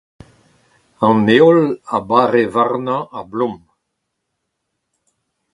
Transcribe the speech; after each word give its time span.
An 1.07 1.19
heol 1.33 1.59
a 1.95 1.97
bare 2.09 2.41
warnañ 2.53 3.01
a-blom. 3.19 3.55